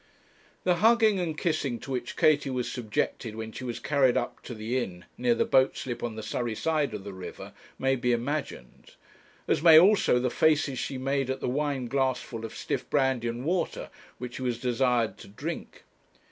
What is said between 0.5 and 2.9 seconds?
The hugging and kissing to which Katie was